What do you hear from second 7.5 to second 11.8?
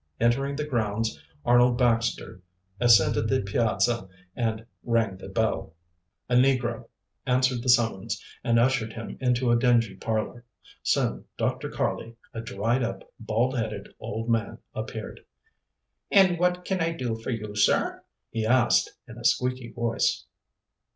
the summons, and ushered him into a dingy parlor. Soon Dr.